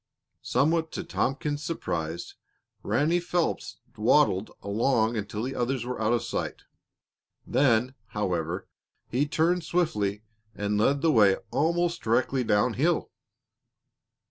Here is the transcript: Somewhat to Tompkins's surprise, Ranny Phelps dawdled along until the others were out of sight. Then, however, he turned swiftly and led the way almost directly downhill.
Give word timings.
Somewhat 0.41 0.91
to 0.93 1.03
Tompkins's 1.03 1.63
surprise, 1.63 2.33
Ranny 2.81 3.19
Phelps 3.19 3.77
dawdled 3.93 4.49
along 4.63 5.15
until 5.15 5.43
the 5.43 5.53
others 5.53 5.85
were 5.85 6.01
out 6.01 6.11
of 6.11 6.23
sight. 6.23 6.63
Then, 7.45 7.93
however, 8.07 8.67
he 9.09 9.27
turned 9.27 9.63
swiftly 9.63 10.23
and 10.55 10.79
led 10.79 11.03
the 11.03 11.11
way 11.11 11.35
almost 11.51 12.01
directly 12.01 12.43
downhill. 12.43 13.11